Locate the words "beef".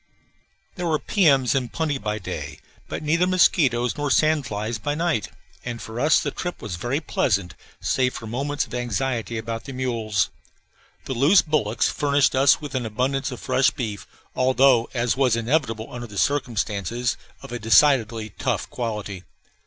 13.69-14.07